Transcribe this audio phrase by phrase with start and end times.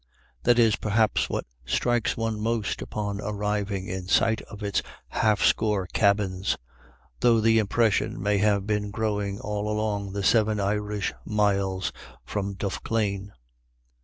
[0.41, 5.85] That is, perhaps, what strikes one most upon arriving in sight of its half score
[5.93, 6.57] cabins,
[7.19, 11.91] though the impression may have been growing all along the seven Irish miles
[12.25, 13.31] from Duff clane.